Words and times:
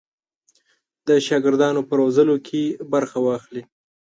د 1.07 1.09
شاګردانو 1.27 1.81
په 1.89 1.93
روزلو 2.01 2.35
کې 2.47 2.61
برخه 2.93 3.17
واخلي. 3.25 3.63